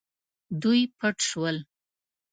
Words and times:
دوی 0.61 0.81
پټ 0.97 1.15
شول. 1.29 1.57